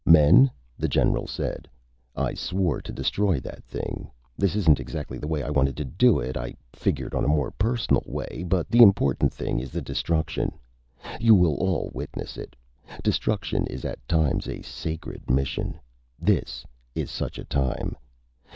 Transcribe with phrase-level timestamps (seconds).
[0.03, 0.49] "Men,"
[0.79, 1.69] the general said,
[2.15, 4.09] "I swore to destroy that thing.
[4.35, 6.35] This isn't exactly the way I wanted to do it.
[6.35, 8.43] I figured on a more personal way.
[8.47, 10.53] But the important thing is the destruction.
[11.19, 12.55] You will all witness it.
[13.03, 15.79] Destruction is at times a sacred mission.
[16.17, 16.65] This
[16.95, 17.95] is such a time.